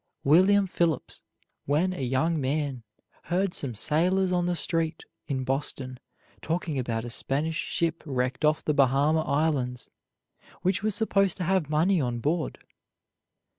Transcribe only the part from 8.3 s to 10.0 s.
off the Bahama Islands,